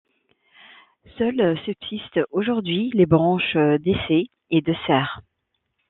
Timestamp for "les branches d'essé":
2.95-4.31